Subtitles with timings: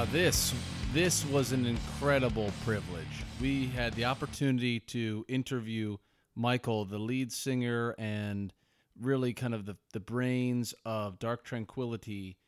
[0.00, 0.54] Now this
[0.94, 3.22] this was an incredible privilege.
[3.38, 5.98] We had the opportunity to interview
[6.34, 8.50] Mikael, the lead singer and
[8.98, 12.38] really kind of the, the brains of Dark Tranquillity,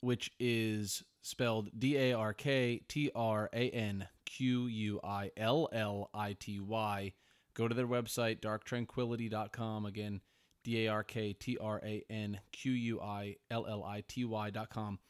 [0.00, 5.68] which is spelled D A R K T R A N Q U I L
[5.72, 7.12] L I T Y.
[7.52, 9.84] Go to their website, darktranquillity.com.
[9.84, 10.22] Again,
[10.62, 14.24] D A R K T R A N Q U I L L I T
[14.24, 15.00] Y.com.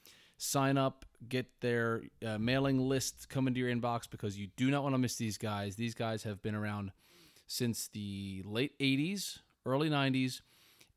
[0.45, 4.83] Sign up, get their uh, mailing list coming to your inbox because you do not
[4.83, 5.77] want to miss these guys.
[5.77, 6.93] These guys have been around
[7.47, 10.43] since the late 80s, early 90s,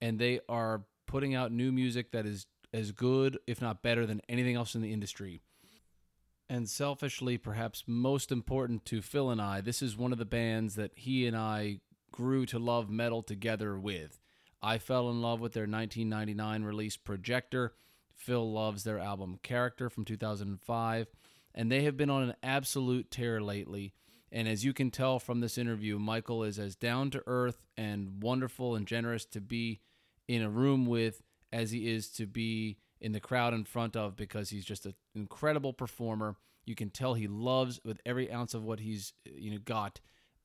[0.02, 4.22] and they are putting out new music that is as good, if not better, than
[4.28, 5.42] anything else in the industry.
[6.50, 10.76] And selfishly, perhaps most important to Phil and I, this is one of the bands
[10.76, 11.80] that he and I
[12.12, 14.20] grew to love metal together with.
[14.62, 17.74] I fell in love with their 1999 release Projector.
[18.18, 21.08] Phil loves their album Character from 2005.
[21.56, 23.94] And they have been on an absolute tear lately.
[24.32, 28.22] And as you can tell from this interview, Mikael is as down to earth and
[28.22, 29.80] wonderful and generous to be
[30.28, 34.16] in a room with as he is to be in the crowd in front of
[34.16, 36.36] because he's just an incredible performer.
[36.66, 40.02] You can tell he loves with every ounce of what he's you know got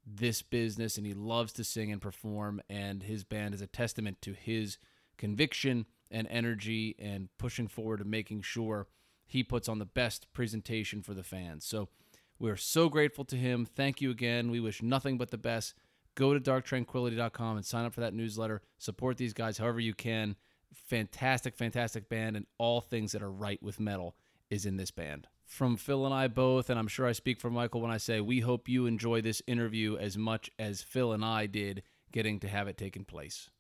[0.07, 4.21] this business and he loves to sing and perform and his band is a testament
[4.21, 4.79] to his
[5.17, 8.87] conviction and energy and pushing forward and making sure
[9.27, 11.65] he puts on the best presentation for the fans.
[11.65, 11.89] So
[12.39, 13.65] we're so grateful to him.
[13.65, 14.51] Thank you again.
[14.51, 15.75] We wish nothing but the best.
[16.15, 18.63] Go to darktranquillity.com and sign up for that newsletter.
[18.79, 20.37] Support these guys however you can.
[20.75, 24.17] Fantastic, fantastic band, and all things that are right with metal
[24.51, 25.29] is in this band.
[25.47, 28.21] From Phil and I both, and I'm sure I speak for Mikael when I say
[28.21, 32.49] we hope you enjoy this interview as much as Phil and I did getting to
[32.49, 33.51] have it taken place.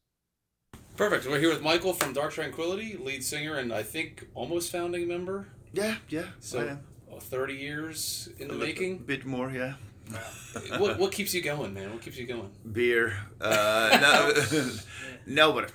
[0.96, 1.26] Perfect.
[1.26, 5.48] We're here with Mikael from Dark Tranquillity, lead singer, and I think almost founding member.
[5.72, 6.26] Yeah, yeah.
[6.40, 6.78] So,
[7.10, 8.96] uh, 30 years in the a making.
[8.96, 9.74] A bit more, yeah.
[10.78, 11.92] what what keeps you going, man?
[11.92, 12.50] What keeps you going?
[12.70, 13.16] Beer.
[13.40, 13.98] Uh,
[14.52, 14.70] no,
[15.26, 15.72] no, but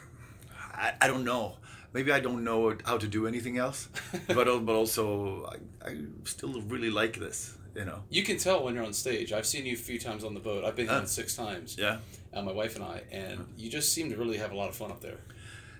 [0.73, 1.55] I, I don't know.
[1.93, 3.87] Maybe I don't know how to do anything else,
[4.27, 5.49] but but also
[5.81, 7.57] I, I still really like this.
[7.73, 8.03] You know.
[8.09, 9.31] You can tell when you're on stage.
[9.31, 10.63] I've seen you a few times on the boat.
[10.65, 10.99] I've been Uh.
[10.99, 11.75] on six times.
[11.79, 11.97] Yeah.
[12.37, 14.75] Uh, my wife and I, and you just seem to really have a lot of
[14.75, 15.17] fun up there.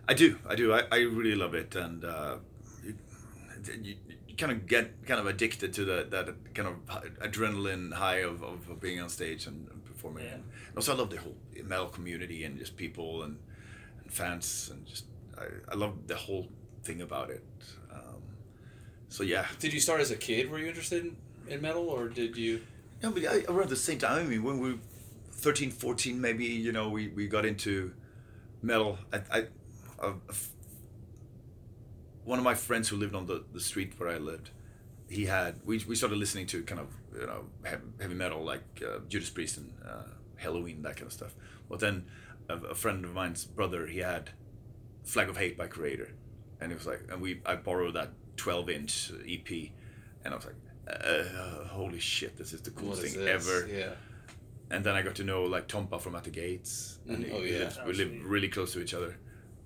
[0.08, 0.74] I do, I do.
[0.74, 2.38] I, I really love it, and uh,
[2.84, 2.96] you,
[3.84, 3.96] you,
[4.28, 6.76] you kind of get kind of addicted to the, that kind of
[7.20, 10.28] adrenaline high of, of, of being on stage and, and performing.
[10.28, 10.44] And
[10.76, 13.38] also, I love the whole metal community and just people and,
[14.02, 15.06] and fans and just
[15.38, 16.48] I, I love the whole
[16.84, 17.44] thing about it.
[17.92, 18.22] Um,
[19.10, 20.50] so yeah, Did you start as a kid?
[20.50, 21.18] Were you interested in,
[21.48, 22.62] in metal, or did you?
[23.04, 24.80] No, but I, around the same time, I mean, when we
[25.38, 27.94] 13, 14, maybe, you know, we, we got into
[28.62, 28.98] metal.
[29.32, 29.48] I
[32.28, 34.50] one of my friends who lived on the, the street where I lived,
[35.10, 37.46] he had, we, we started listening to kind of, you know,
[38.02, 40.04] heavy, metal like uh, Judas Priest and uh,
[40.42, 41.34] Helloween, that kind of stuff.
[41.70, 42.06] But then
[42.50, 44.32] a, a friend of mine's brother, he had
[45.06, 46.10] Flag of Hate by Kreator.
[46.60, 49.70] And it was like, and we, I borrowed that 12 inch EP,
[50.26, 50.56] and I was like,
[50.90, 53.48] uh, holy shit, this is the coolest is thing this?
[53.48, 53.68] ever.
[53.68, 53.92] Yeah.
[54.70, 57.00] And then I got to know like Tompa from At the Gates.
[57.08, 57.60] And Mm, oh, we yeah.
[57.60, 59.18] lived, we lived really close to each other.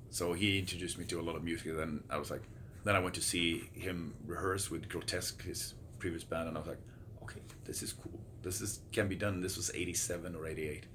[0.09, 1.67] So he introduced me to a lot of music.
[1.67, 2.43] And then I was like,
[2.83, 6.69] then I went to see him rehearse with Grotesque, his previous band, and I was
[6.69, 6.79] like,
[7.23, 8.19] okay, this is cool.
[8.41, 9.39] This is can be done.
[9.41, 10.85] This was '87 or '88,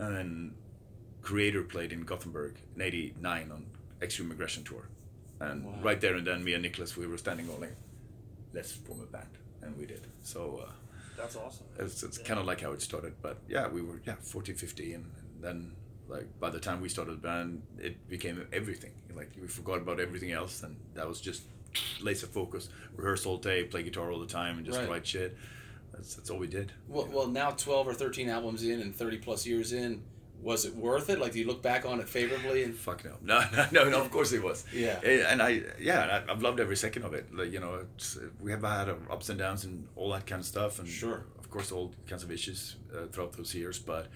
[0.00, 0.54] and then
[1.22, 3.66] Kreator played in Gothenburg in '89 on
[4.02, 4.88] Extreme Aggression tour,
[5.38, 5.78] and Wow.
[5.82, 7.76] right there and then, me and Niklas, we were standing all like,
[8.52, 9.28] let's form a band,
[9.62, 10.04] and we did.
[10.22, 10.64] So.
[10.66, 10.72] Uh,
[11.18, 11.66] That's awesome.
[11.78, 14.94] it's, it's kind of like how it started but yeah we were yeah 40 50
[14.94, 15.72] and, and then
[16.08, 18.92] like by the time we started the band it became everything.
[19.14, 21.42] Like we forgot about everything else and that was just
[22.00, 24.88] laser focus rehearse all day play guitar all the time and just Right.
[24.88, 25.36] write shit.
[25.92, 26.72] That's, that's all we did.
[26.86, 30.02] Well, well, now 12 or 13 albums in and 30 plus years in,
[30.42, 31.18] was it worth it?
[31.18, 32.62] Like, do you look back on it favorably?
[32.64, 35.00] And fuck no no no no, no of course it was Yeah.
[35.04, 38.18] And i yeah and I, i've loved every second of it like you know it's,
[38.40, 41.24] we have had uh, ups and downs and all that kind of stuff and Sure.
[41.38, 44.06] of course all kinds of issues uh, throughout those years but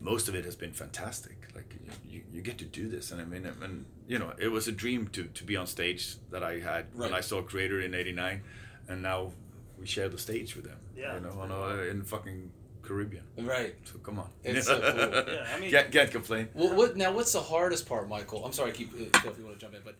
[0.00, 3.20] most of it has been fantastic like you, you, you get to do this and
[3.20, 6.42] i mean and you know it was a dream to, to be on stage that
[6.42, 8.42] i had when i saw kreator in 89
[8.88, 9.32] and now
[9.78, 11.14] we share the stage with them Yeah.
[11.16, 12.50] you know on, uh, in fucking
[12.90, 13.74] caribbean right.
[13.84, 15.34] so come on It's so cool.
[15.34, 17.12] Yeah, I mean- can't, can't complain Well, what now?
[17.12, 18.44] What's the hardest part, Mikael?
[18.44, 19.96] I'm sorry, I keep uh, if you want to jump in, but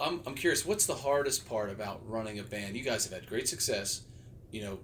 [0.00, 0.66] I'm I'm curious.
[0.66, 2.76] What's the hardest part about running a band?
[2.76, 4.02] You guys have had great success.
[4.50, 4.78] You know,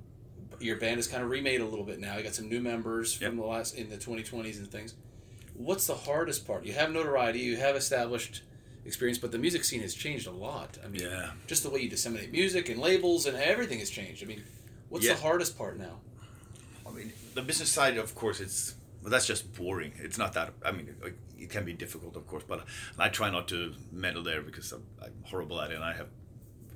[0.61, 2.17] your band is kind of remade a little bit now.
[2.17, 3.35] You got some new members from Yep.
[3.37, 4.95] the last in the 2020s and things.
[5.55, 6.65] What's the hardest part?
[6.65, 7.41] You have notoriety.
[7.41, 8.43] You have established
[8.85, 10.79] experience, but the music scene has changed a lot.
[10.85, 11.31] I mean, Yeah.
[11.49, 14.23] just the way you disseminate music and labels and everything has changed.
[14.23, 14.43] I mean,
[14.89, 15.15] what's Yeah.
[15.15, 16.01] the hardest part now?
[16.89, 19.93] I mean, the business side, of course, it's well, that's just boring.
[19.99, 20.53] It's not that.
[20.65, 22.65] I mean, it, it can be difficult, of course, but
[22.99, 26.09] I try not to meddle there because I'm, I'm horrible at it, and I have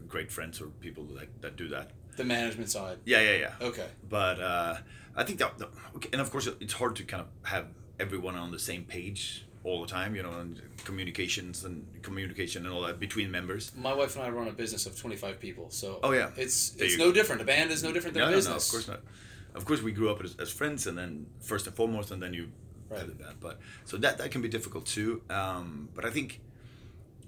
[0.09, 1.91] great friends or people that, that do that.
[2.17, 2.99] The management side.
[3.05, 3.67] Yeah, yeah, yeah.
[3.69, 3.87] Okay.
[4.09, 4.77] But uh,
[5.17, 5.55] I think that,
[5.97, 7.67] okay, and of course, it's hard to kind of have
[7.99, 12.75] everyone on the same page all the time, you know, and communications and communication and
[12.75, 13.73] all that between members.
[13.77, 16.31] My wife and I run a business of 25 people, so Oh, yeah.
[16.37, 17.13] it's There it's no go.
[17.13, 17.41] different.
[17.43, 18.73] A band is no different than no, a no, business.
[18.73, 19.01] no, of course not.
[19.55, 22.33] Of course, we grew up as, as friends, and then first and foremost, and then
[22.35, 22.49] you
[22.91, 23.01] Right.
[23.03, 23.41] added that.
[23.41, 25.23] But so that that can be difficult too.
[25.31, 26.41] Um, but I think,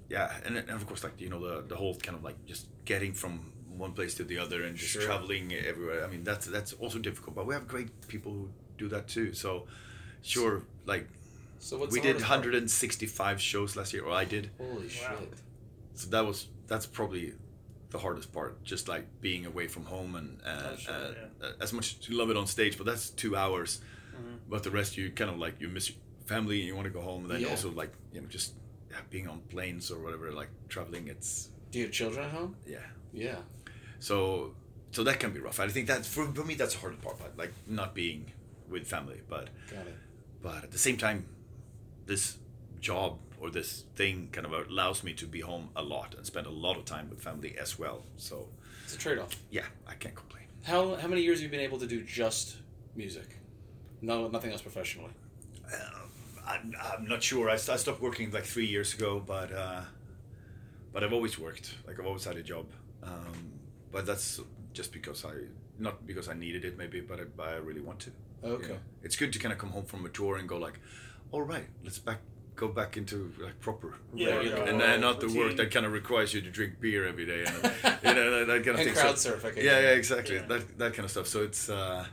[0.09, 2.67] yeah, and, and of course, like you know, the the whole kind of like just
[2.85, 5.01] getting from one place to the other and just Sure.
[5.01, 6.05] traveling everywhere.
[6.05, 7.35] I mean, that's that's also difficult.
[7.35, 9.33] But we have great people who do that too.
[9.33, 9.65] So,
[10.21, 11.07] sure, like
[11.59, 12.39] So what's we the did hardest part?
[12.39, 14.51] 165 shows last year, or I did.
[14.57, 14.87] Holy Wow.
[14.89, 15.33] shit!
[15.95, 17.33] So that was that's probably
[17.89, 21.11] the hardest part, just like being away from home and uh, Oh, sure, uh,
[21.41, 21.47] yeah.
[21.47, 23.81] uh, as much as you love it on stage, but that's two hours.
[24.15, 24.39] Mhm.
[24.49, 26.93] But the rest you kind of like you miss your family and you want to
[26.93, 27.49] go home, and then Yeah.
[27.49, 28.53] also like you know just
[29.09, 31.07] being on planes or whatever, like traveling.
[31.07, 32.55] It's Do you have children at home?
[32.65, 32.79] yeah.
[33.13, 33.39] Yeah.
[33.99, 34.55] So
[34.91, 35.59] so that can be rough.
[35.59, 38.31] I think that's for, for me that's the hardest part, like, like not being
[38.69, 39.95] with family, but Got it.
[40.41, 41.25] but at the same time,
[42.05, 42.37] this
[42.79, 46.47] job or this thing kind of allows me to be home a lot and spend
[46.47, 48.03] a lot of time with family as well.
[48.17, 48.47] So
[48.83, 49.33] It's a trade-off.
[49.51, 50.45] yeah, I can't complain.
[50.63, 52.57] How how many years have you been able to do just
[52.95, 53.29] music?
[54.01, 55.11] No, nothing else professionally.
[55.73, 56.09] Um,
[56.47, 57.49] I'm, I'm not sure.
[57.49, 59.81] I, I stopped working like three years ago, but uh,
[60.91, 61.75] but I've always worked.
[61.87, 62.65] Like I've always had a job.
[63.03, 63.51] Um,
[63.91, 64.41] but that's
[64.73, 65.33] just because I
[65.77, 68.09] not because I needed it maybe, but I, I really want to.
[68.43, 68.73] you Okay.
[68.73, 68.79] know?
[69.03, 70.79] It's good to kind of come home from a tour and go like,
[71.31, 72.19] all right, let's back
[72.55, 74.63] go back into like proper Yeah, work, yeah.
[74.91, 77.55] and not the work that kind of requires you to drink beer every day and
[78.03, 78.93] you know that, that kind of And thing.
[78.93, 79.45] crowd So- surf.
[79.45, 80.37] I can yeah, yeah, exactly.
[80.39, 81.27] That that kind of stuff.
[81.27, 82.05] So it's uh,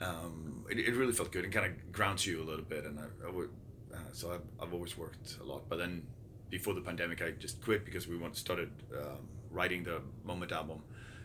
[0.00, 2.84] um, it, it really felt good and kind of grounds you a little bit.
[2.84, 3.50] And I, I would,
[3.94, 5.68] uh, so I've, I've always worked a lot.
[5.68, 6.02] But then
[6.50, 10.82] before the pandemic, I just quit because we went started um, writing the Moment album,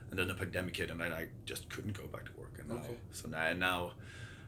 [0.10, 2.54] and then the pandemic hit, and then I just couldn't go back to work.
[2.60, 2.96] And now, Okay.
[3.12, 3.92] so now and now.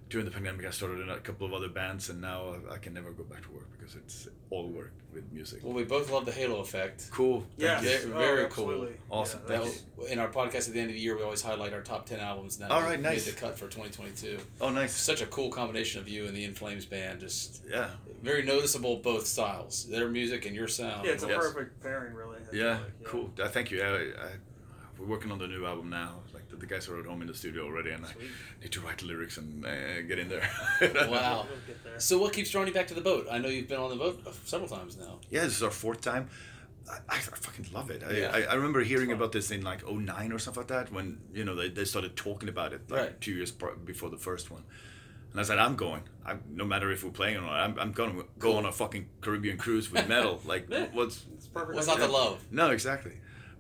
[0.08, 2.94] During the pandemic, I started in a couple of other bands, and now I can
[2.94, 5.62] never go back to work because it's all work with music.
[5.64, 7.10] Well, we both love the Halo effect.
[7.12, 7.44] Cool.
[7.58, 7.80] Yeah.
[7.82, 8.14] Thank you.
[8.14, 8.88] Very- Oh, cool.
[9.10, 9.42] Awesome.
[9.50, 11.42] Yeah, That Thank was, in our podcast at the end of the year, we always
[11.42, 12.58] highlight our top ten albums.
[12.58, 13.26] And that All made- right, nice.
[13.26, 14.38] Made the cut for 2022.
[14.62, 14.96] Oh, nice.
[14.96, 17.20] Such a cool combination of you and the In Flames band.
[17.22, 17.90] Just Yeah.
[18.22, 21.06] very noticeable both styles, their music and your sound.
[21.08, 21.38] Yeah, it's a Yes.
[21.38, 22.38] perfect pairing, really.
[22.38, 23.34] I feel Yeah, cool.
[23.42, 23.82] Uh, thank you.
[23.82, 23.88] I,
[24.28, 24.30] I,
[25.00, 26.22] we're working on the new album now.
[26.56, 28.26] Like the, the guys are at home in the studio already, and Sweet.
[28.60, 30.50] I need to write the lyrics and uh, get in there.
[30.82, 31.46] Wow.
[31.50, 32.00] We'll get there.
[32.00, 33.28] So, what keeps drawing you back to the boat?
[33.32, 35.20] I know you've been on the boat uh, several times now.
[35.30, 36.30] Yeah, this is our fourth time.
[36.90, 38.04] I, I, I fucking love it.
[38.08, 38.32] I, Yeah.
[38.34, 41.44] I, I remember hearing about this in like 09 or something like that when you
[41.44, 43.22] know they, they started talking about it like Right.
[43.22, 44.64] two years pr- before the first one.
[45.32, 46.04] And I said, I'm going.
[46.26, 48.58] I'm, no matter if we're playing or not, I'm, I'm going to go Cool.
[48.58, 50.40] on a fucking Caribbean cruise with metal.
[50.46, 50.86] like, Yeah.
[50.94, 51.76] what's It's perfect.
[51.76, 52.42] What's not the love?
[52.52, 53.14] No, exactly.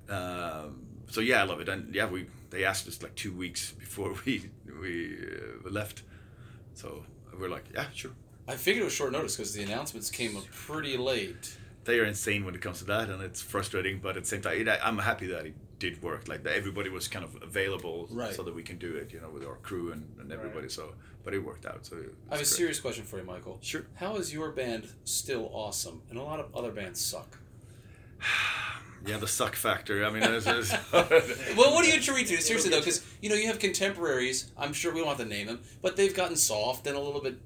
[0.09, 3.71] Um, so yeah, I love it, and yeah, we they asked us like two weeks
[3.73, 4.49] before we
[4.81, 5.17] we
[5.65, 6.03] uh, left,
[6.73, 7.03] so
[7.39, 8.11] we're like, yeah, sure.
[8.47, 11.57] I figured it was short notice because the announcements came up pretty late.
[11.83, 14.41] They are insane when it comes to that, and it's frustrating, but at the same
[14.41, 16.27] time, it, I'm happy that it did work.
[16.27, 18.33] Like that everybody was kind of available, Right.
[18.33, 20.69] so that we can do it, you know, with our crew and, and everybody.
[20.69, 20.93] So,
[21.23, 21.85] but it worked out.
[21.85, 22.47] So I have a great.
[22.47, 23.57] serious question for you, Mikael.
[23.61, 23.85] Sure.
[23.95, 27.37] How is your band still awesome, and a lot of other bands suck?
[29.05, 30.03] Yeah, the suck factor.
[30.03, 30.71] I mean, it's, it's
[31.55, 32.41] Well, what do you attribute to?
[32.41, 34.51] Seriously though, because you know you have contemporaries.
[34.57, 37.21] I'm sure we don't have to name them, but they've gotten soft and a little
[37.21, 37.37] bit,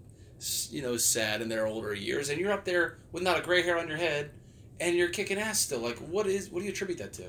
[0.70, 3.62] you know, sad in their older years, and you're up there with not a gray
[3.62, 4.32] hair on your head,
[4.80, 5.80] and you're kicking ass still.
[5.80, 6.50] Like, what is?
[6.50, 7.24] What do you attribute that to?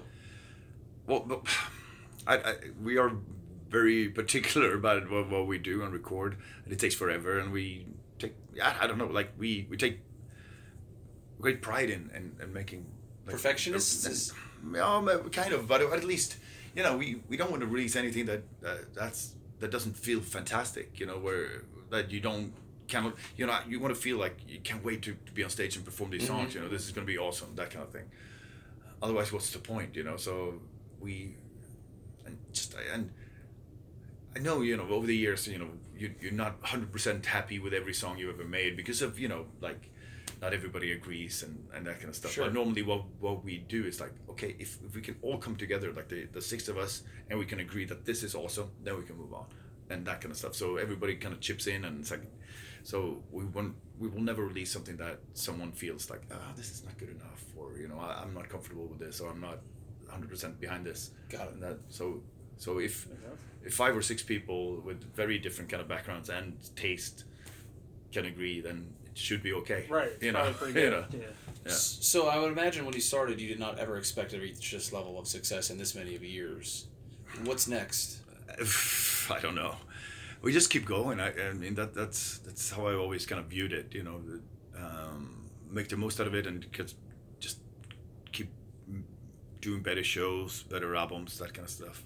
[1.07, 1.43] Well,
[2.27, 3.13] I, I, we are
[3.69, 7.39] very particular about what, what we do and record, and it takes forever.
[7.39, 7.87] And we
[8.19, 10.01] take, I, I don't know, like we we take
[11.41, 12.87] great pride in in, in making
[13.27, 14.33] Perfectionists is-
[14.81, 16.37] um, kind of, but at least
[16.75, 20.21] you know we, we don't want to release anything that uh, that's that doesn't feel
[20.21, 20.99] fantastic.
[21.01, 22.53] You know, where that you don't
[22.89, 25.43] kind of you know you want to feel like you can't wait to, to be
[25.45, 26.55] on stage and perform these songs.
[26.55, 28.11] You know, this is going to be awesome, that kind of thing.
[29.03, 29.97] Otherwise, what's the point?
[29.97, 30.55] You know, so
[31.01, 31.37] we
[32.27, 33.11] and just and
[34.37, 37.59] I know you know over the years you know you you're not hundred percent happy
[37.59, 39.91] with every song you've ever made because of you know like
[40.41, 42.33] not everybody agrees and, and that kind of stuff.
[42.33, 42.45] Sure.
[42.45, 45.57] But normally what what we do is like okay if, if we can all come
[45.57, 48.71] together like the the six of us and we can agree that this is awesome
[48.83, 49.47] then we can move on
[49.91, 50.55] and that kind of stuff.
[50.55, 52.23] So everybody kind of chips in and it's like
[52.83, 56.85] So we won't we will never release something that someone feels like ah this is
[56.85, 59.59] not good enough or you know I, I'm not comfortable with this or I'm not
[60.11, 61.11] 100% behind this.
[61.29, 61.61] Got it.
[61.61, 62.23] That so
[62.57, 63.09] so if
[63.65, 67.25] if five or six people with very different kind of backgrounds and taste
[68.13, 69.87] can agree, then should be okay.
[69.89, 70.13] Right.
[70.21, 70.41] You know.
[70.41, 71.05] probably pretty You know.
[71.13, 71.19] Yeah.
[71.67, 71.73] Yeah.
[71.73, 74.93] So I would imagine when you started, you did not ever expect to reach this
[74.93, 76.87] level of success in this many of years.
[77.45, 78.21] What's next?
[79.31, 79.77] I don't know.
[80.43, 81.21] We just keep going.
[81.21, 83.93] I, I mean that that's that's how I always kind of viewed it.
[83.93, 84.21] You know,
[84.77, 86.97] um, make the most out of it and just
[87.41, 87.59] just
[88.33, 88.51] keep
[89.61, 92.05] doing better shows, better albums, that kind of stuff.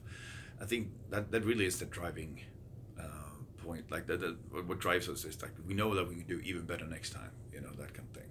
[0.61, 2.41] I think that that really is the driving
[3.65, 3.91] point.
[3.91, 4.37] Like that, that
[4.69, 7.31] what drives us is like we know that we can do even better next time.
[7.53, 8.31] You know that kind of thing.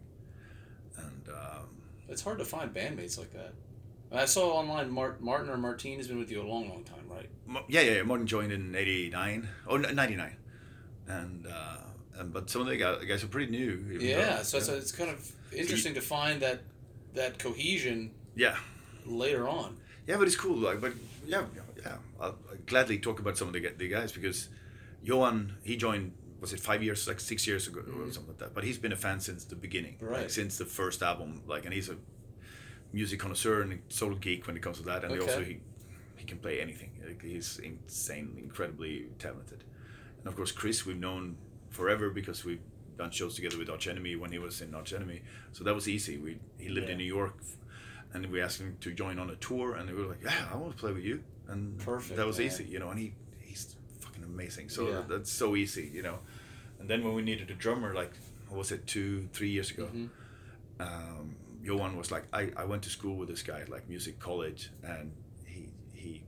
[0.98, 1.68] And um,
[2.10, 3.54] It's hard to find bandmates like that.
[4.12, 7.06] I saw online Mart- Martin or Martine has been with you a long, long time,
[7.10, 7.30] right?
[7.68, 8.04] Yeah, yeah, yeah.
[8.04, 10.36] Martin joined in '89 or '99,
[11.08, 11.78] and uh,
[12.20, 13.98] and but some of the guys, are pretty new.
[14.00, 16.62] Yeah, though- so it's, it's kind of interesting to find that
[17.16, 18.56] that cohesion yeah,
[19.06, 19.78] later on.
[20.08, 20.58] yeah, but it's cool.
[20.58, 20.94] Like, but
[21.26, 21.44] yeah,
[21.84, 24.50] yeah, I'll, I'll gladly talk about some of the the guys because
[25.04, 28.12] Johan he joined was it five years like six years ago or mm-hmm.
[28.12, 28.54] something like that.
[28.54, 30.32] But he's been a fan since the beginning, like Right.
[30.32, 31.42] since the first album.
[31.48, 31.96] Like, and he's a
[32.92, 35.04] music connoisseur and a total geek when it comes to that.
[35.04, 35.60] And he also he
[36.18, 36.92] he can play anything.
[37.06, 39.64] Like, he's insane, incredibly talented.
[40.20, 41.38] And of course, Chris we've known
[41.70, 42.62] forever because we've
[42.98, 45.22] done shows together with Arch Enemy when he was in Arch Enemy.
[45.54, 46.18] So that was easy.
[46.18, 47.36] We he lived in New York,
[48.14, 50.56] and we asked him to join on a tour, and we were like, "Yeah, I
[50.58, 52.48] want to play with you." And Perfect, That was man.
[52.48, 52.90] easy, you know.
[52.90, 53.14] And he
[54.24, 54.70] fucking amazing.
[54.70, 55.04] So Yeah.
[55.08, 56.20] that's so easy, you know.
[56.80, 58.12] And then when we needed a drummer, like
[58.50, 60.10] what was it, two, three years ago, Mhm.
[60.80, 64.20] um, Johan was like, I, I went to school with this guy at like music
[64.20, 65.14] college, and
[65.46, 66.24] he he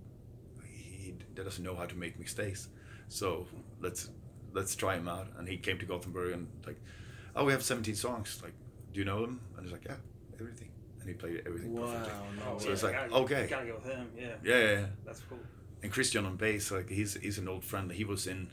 [0.64, 2.70] he doesn't know how to make mistakes,
[3.10, 3.48] so
[3.82, 4.10] let's
[4.54, 5.28] let's try him out.
[5.38, 6.80] And he came to Gothenburg and like,
[7.36, 8.40] oh, we have 17 songs.
[8.42, 8.54] Like,
[8.94, 9.42] do you know them?
[9.58, 9.98] And he's like, yeah,
[10.40, 10.72] everything.
[11.02, 12.14] And he played everything Wow, perfectly.
[12.40, 12.74] no So way.
[12.74, 13.48] it's like, gotta, okay.
[13.50, 14.10] Gotta go with him.
[14.18, 14.36] Yeah.
[14.42, 14.86] Yeah, yeah, yeah.
[15.06, 15.40] That's cool.
[15.86, 17.92] And Christian on bass, like he's he's an old friend.
[17.92, 18.50] He was in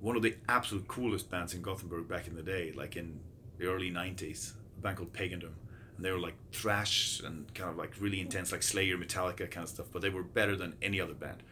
[0.00, 3.20] one of the absolute coolest bands in Gothenburg back in the day, like in
[3.58, 5.52] the early '90s, a band called Pagandom,
[5.96, 9.64] and they were like thrash and kind of like really intense, like Slayer, Metallica kind
[9.64, 9.88] of stuff.
[9.92, 11.42] But they were better than any other band.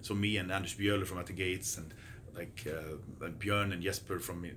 [0.00, 1.92] So me and Anders Björler from At the Gates and
[2.34, 4.56] like uh, and Björn and Jesper from In,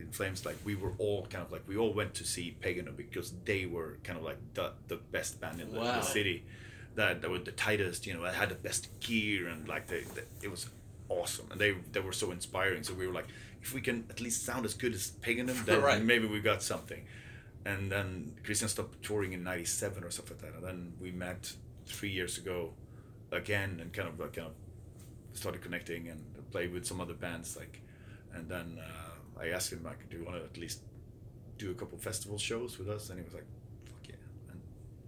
[0.00, 2.96] In Flames, like we were all kind of like we all went to see Pagandom
[2.96, 6.00] because they were kind of like the the best band in the, Wow.
[6.00, 6.44] the city
[6.98, 10.02] that, that were the tightest, you know, that had the best gear and like they,
[10.14, 10.62] they, it was
[11.08, 12.82] awesome and they they were so inspiring.
[12.82, 13.28] So we were like,
[13.62, 16.02] if we can at least sound as good as Pagandom, then Right.
[16.02, 17.02] maybe we got something.
[17.64, 21.52] And then Christian stopped touring in '97 or something like that, and then we met
[21.86, 22.72] three years ago
[23.32, 24.54] again and kind of like kind of
[25.40, 27.80] started connecting and played with some other bands like,
[28.34, 30.80] and then uh, I asked him like, do you want to at least
[31.58, 33.10] do a couple festival shows with us?
[33.10, 33.48] And he was like,
[33.84, 34.60] fuck yeah, and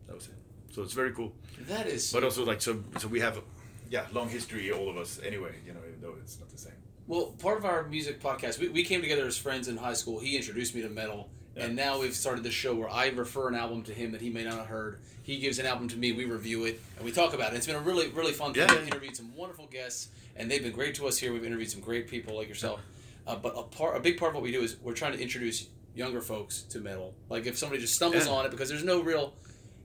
[0.07, 0.35] that was it.
[0.71, 1.33] So it's very cool.
[1.69, 2.13] That is.
[2.13, 3.41] But also like so so we have
[3.89, 6.73] yeah, long history all of us anyway, you know, even though it's not the same.
[7.09, 10.21] Well, part of our music podcast, we, we came together as friends in high school.
[10.21, 13.57] He introduced me to metal, and now we've started this show where I refer an
[13.57, 15.01] album to him that he may not have heard.
[15.25, 17.57] He gives an album to me, we review it, and we talk about it.
[17.57, 18.69] It's been a really, really fun thing.
[18.69, 18.75] Yeah.
[18.77, 21.33] We've interviewed some wonderful guests, and they've been great to us here.
[21.33, 22.81] We've interviewed some great people like yourself.
[23.27, 25.21] Uh, but a part, a big part of what we do is we're trying to
[25.21, 27.13] introduce younger folks to metal.
[27.29, 28.33] Like if somebody just stumbles Yeah.
[28.33, 29.35] on it, because there's no real.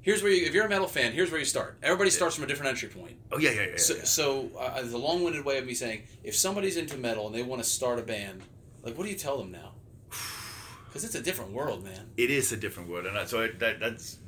[0.06, 1.80] Here's where you, if you're a metal fan, here's where you start.
[1.82, 3.18] Everybody starts from a different entry point.
[3.32, 3.78] Oh yeah, yeah, yeah.
[3.78, 4.04] So, yeah.
[4.04, 7.64] so uh, the long-winded way of me saying, if somebody's into metal and they want
[7.64, 8.44] to start a band,
[8.84, 9.72] like, what do you tell them now?
[10.88, 12.12] Because it's a different world, man.
[12.16, 14.20] it is a different world, and I, so it, that that's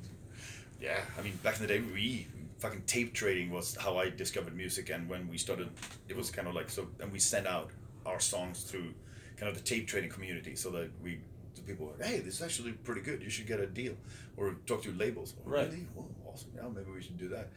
[0.82, 1.00] yeah.
[1.18, 2.28] I mean, back in the day, we
[2.60, 5.70] fucking tape trading was how I discovered music, and when we started,
[6.10, 7.70] it was kind of like so, and we sent out
[8.06, 8.94] our songs through
[9.38, 11.20] kind of the tape trading community, so that we
[11.68, 13.22] people were, hey, this is actually pretty good.
[13.22, 13.96] You should get a deal,
[14.38, 15.34] or talk to labels.
[15.40, 15.66] Oh, Right.
[15.70, 15.88] Really?
[15.96, 16.52] Well, awesome.
[16.56, 17.48] Yeah, maybe we should do that.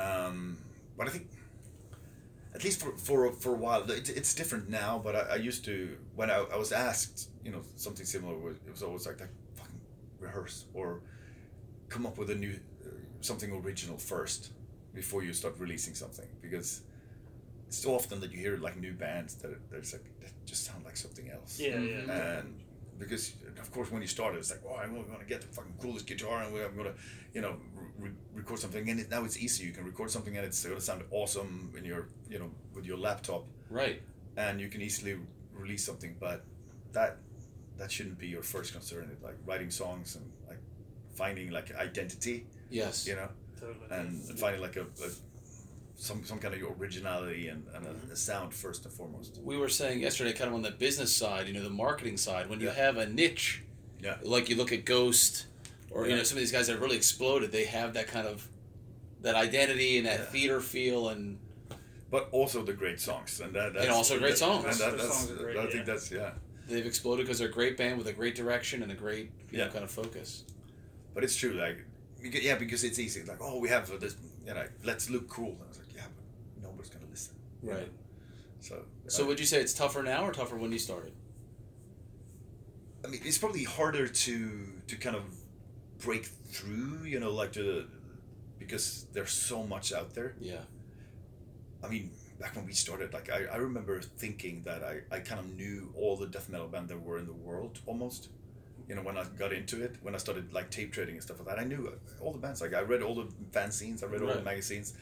[0.00, 0.58] Um,
[0.96, 1.26] but I think
[2.54, 5.64] at least for for for a while it, it's different now but I, I used
[5.64, 9.18] to when I, I was asked you know something similar was- it was always like
[9.18, 9.80] that fucking
[10.20, 11.00] rehearse or
[11.88, 12.88] come up with a new uh,
[13.22, 14.50] something original first
[14.94, 16.82] before you start releasing something because
[17.68, 20.84] it's so often that you hear like new bands that there's like that just sound
[20.84, 22.38] like something else Yeah, yeah.
[22.38, 22.60] and
[22.98, 25.74] because of course when you started it's like oh I'm going to get the fucking
[25.80, 26.94] coolest guitar and I'm going to
[27.34, 27.56] you know
[27.98, 30.76] re- record something and it, now it's easy you can record something and it's going
[30.76, 34.02] to sound awesome in your you know with your laptop Right.
[34.36, 35.16] and you can easily
[35.54, 36.44] release something but
[36.92, 37.16] that
[37.78, 40.58] that shouldn't be your first concern it's like writing songs and like
[41.14, 43.06] finding like identity Yes.
[43.06, 43.86] you know Totally.
[43.90, 45.08] and finding like a, a
[45.96, 48.12] some some kind of originality and, and a, mm-hmm.
[48.12, 49.38] a sound first and foremost.
[49.42, 52.48] We were saying yesterday, kind of on the business side, you know, the marketing side,
[52.48, 52.74] when you Yeah.
[52.74, 53.62] have a niche,
[54.00, 54.16] Yeah.
[54.22, 55.46] like you look at Ghost,
[55.90, 58.26] or you know, some of these guys that have really exploded, they have that kind
[58.26, 58.48] of
[59.20, 60.24] that identity and that Yeah.
[60.26, 61.38] theater feel, and
[62.10, 64.64] But also the great songs and that that's, also great that- songs.
[64.64, 65.70] And that, that's, songs are great, I yeah.
[65.70, 66.32] think that's yeah.
[66.68, 69.58] they've exploded because they're a great band with a great direction and a great you
[69.58, 69.70] know, Yeah.
[69.70, 70.44] kind of focus.
[71.14, 71.78] But it's true, like
[72.22, 73.22] yeah, because it's easy.
[73.22, 75.50] Like oh, we have this, you know, let's look cool.
[75.52, 77.34] And I was like, yeah, but nobody's gonna listen.
[77.62, 77.76] you know?
[77.76, 77.92] Right.
[78.60, 81.12] So So uh, would you say it's tougher now or tougher when you started?
[83.04, 84.36] I mean, it's probably harder to
[84.86, 85.24] to kind of
[85.98, 87.86] break through, you know, like the
[88.58, 90.34] because there's so much out there.
[90.40, 90.64] Yeah.
[91.84, 95.40] I mean, back when we started, like I, I remember thinking that I, I kind
[95.40, 98.28] of knew all the death metal band there were in the world almost.
[98.88, 101.38] You know, when I got into it, when I started like tape trading and stuff
[101.38, 102.60] like that, I knew all the bands.
[102.60, 104.94] Like I read all the fanzines, I read all the magazines,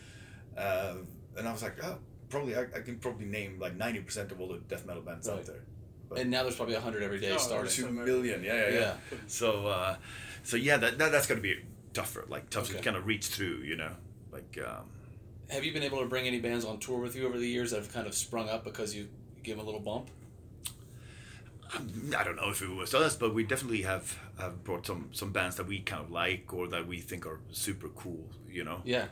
[0.56, 0.94] uh,
[1.36, 4.40] and I was like, oh, probably I, I can probably name like ninety percent of
[4.40, 5.38] all the death metal bands Right.
[5.38, 5.62] out there.
[6.08, 7.70] But- And now there's probably hundred every day Oh, starting.
[7.70, 8.06] Two So many.
[8.06, 8.80] million, yeah, yeah, yeah.
[9.12, 9.18] Yeah.
[9.28, 9.96] So, uh,
[10.42, 11.56] so yeah, that, that that's gonna be
[11.92, 12.78] tougher, like tough Okay.
[12.78, 13.92] to kind of reach through, you know,
[14.32, 14.58] like.
[14.64, 14.84] Um,
[15.48, 17.70] Have you been able to bring any bands on tour with you over the years
[17.70, 19.08] that have kind of sprung up because you
[19.42, 20.10] give them a little bump?
[22.18, 25.32] I don't know if it was us, but we definitely have, have brought some some
[25.32, 28.24] bands that we kind of like or that we think are super cool.
[28.50, 28.80] You know.
[28.84, 29.06] Yeah.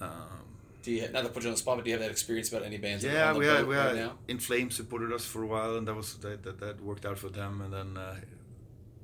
[0.00, 0.10] Um,
[0.82, 2.50] Do you not to put you on the spot, but do you have that experience
[2.52, 3.02] about any bands?
[3.04, 4.12] that are yeah, we had we right had now?
[4.28, 7.18] In Flames supported us for a while, and that was that that, that worked out
[7.18, 7.60] for them.
[7.62, 8.16] And then uh,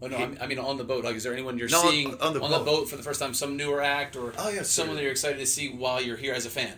[0.02, 1.04] Oh no, I mean, I mean on the boat.
[1.04, 2.88] Like, is there anyone you're No, on- seeing on the boat.
[2.88, 3.34] for the first time?
[3.34, 4.96] Some newer act or Oh, yes, someone sir.
[4.96, 6.74] that you're excited to see while you're here as a fan?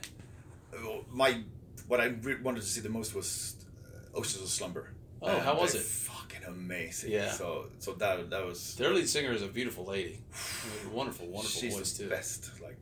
[0.72, 1.40] well, my
[1.88, 4.90] what I re- wanted to see the most was uh, Oceans of Slumber.
[5.22, 5.82] Oh, how was it?
[5.82, 7.12] Fucking amazing.
[7.12, 7.30] Yeah.
[7.30, 11.26] So so that that was Their lead singer is a beautiful lady, I mean, wonderful,
[11.26, 12.10] wonderful She's voice the too.
[12.10, 12.50] best.
[12.62, 12.76] Like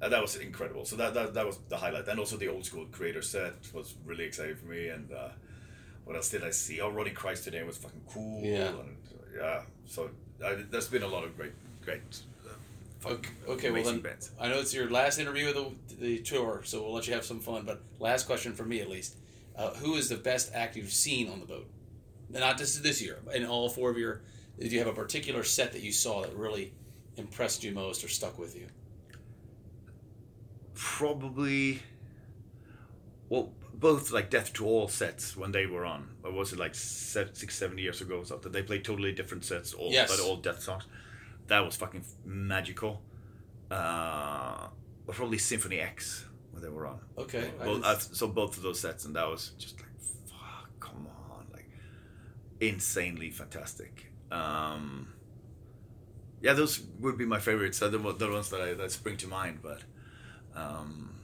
[0.00, 0.84] uh, that was incredible.
[0.84, 3.94] So that, that that was the highlight, and also the old school kreator set was
[4.04, 4.88] really exciting for me.
[4.88, 5.28] And uh,
[6.04, 6.80] what else did I see?
[6.80, 8.40] Oh, Rotting Christ today was fucking cool.
[8.42, 8.68] Yeah.
[8.68, 9.62] And, uh, yeah.
[9.86, 10.10] So
[10.44, 11.52] I, there's been a lot of great,
[11.84, 12.00] great.
[12.46, 12.50] Uh,
[13.04, 14.30] Okay, okay well then, bands.
[14.40, 17.24] I know it's your last interview of the, the tour, so we'll let you have
[17.24, 17.64] some fun.
[17.64, 19.16] But last question for me, at least,
[19.56, 21.68] uh, who is the best act you've seen on the boat?
[22.30, 24.22] Not just this year, in all four of your.
[24.58, 26.72] Did you have a particular set that you saw that really
[27.16, 28.66] impressed you most or stuck with you?
[30.74, 31.82] Probably.
[33.28, 36.08] Well, both like Death to All sets when they were on.
[36.22, 38.52] Or was it like six, seven years ago or something?
[38.52, 40.10] They played totally different sets, all Yes.
[40.10, 40.84] but all death songs.
[41.48, 43.02] That was fucking magical.
[43.70, 44.68] Uh,
[45.10, 47.00] probably Symphony X when they were on.
[47.18, 49.90] Okay, Both, didn't- uh, so both of those sets, and that was just like,
[50.28, 51.68] fuck, come on, like,
[52.60, 54.12] insanely fantastic.
[54.30, 55.12] Um,
[56.40, 57.78] yeah, those would be my favorites.
[57.80, 59.82] They're the, the ones that I, that spring to mind, but
[60.54, 61.20] um,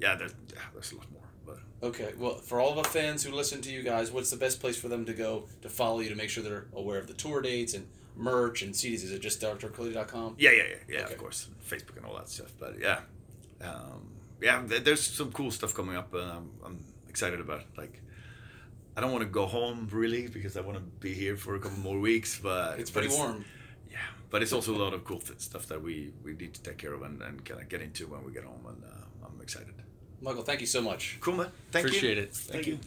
[0.00, 1.22] yeah, there's, yeah, there's a lot more.
[1.46, 4.36] But Okay, well, for all of the fans who listen to you guys, what's the
[4.36, 7.06] best place for them to go to follow you to make sure they're aware of
[7.06, 9.04] the tour dates and merch and CDs?
[9.04, 10.36] Is it just drcody.com?
[10.38, 11.12] yeah, yeah, yeah, yeah, Okay.
[11.14, 12.50] of course, Facebook and all that stuff.
[12.58, 13.00] But yeah,
[13.60, 14.08] um,
[14.40, 17.60] yeah, there's some cool stuff coming up, and I'm, I'm excited about.
[17.60, 17.66] It.
[17.76, 18.02] Like,
[18.96, 21.60] I don't want to go home really because I want to be here for a
[21.60, 23.44] couple more weeks, but It's but pretty warm.
[23.90, 23.98] Yeah,
[24.30, 26.78] but it's also a lot of cool th- stuff that we, we need to take
[26.78, 29.40] care of and, and kind of get into when we get home, and uh, I'm
[29.40, 29.74] excited.
[30.20, 31.18] Mikael, thank you so much.
[31.20, 31.50] Cool, man.
[31.70, 32.22] Thank Appreciate you.
[32.24, 32.34] it.
[32.34, 32.78] Thank you.